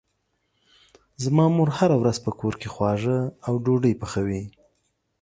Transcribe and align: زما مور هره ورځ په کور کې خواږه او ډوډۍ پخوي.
زما 1.23 1.45
مور 1.55 1.69
هره 1.77 1.95
ورځ 2.01 2.17
په 2.25 2.31
کور 2.39 2.53
کې 2.61 2.67
خواږه 2.73 3.17
او 3.47 3.53
ډوډۍ 3.63 3.93
پخوي. 4.01 4.43